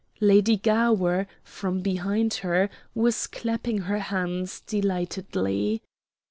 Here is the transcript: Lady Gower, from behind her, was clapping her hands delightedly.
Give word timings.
Lady 0.19 0.57
Gower, 0.57 1.27
from 1.43 1.81
behind 1.81 2.33
her, 2.41 2.71
was 2.95 3.27
clapping 3.27 3.81
her 3.81 3.99
hands 3.99 4.59
delightedly. 4.61 5.83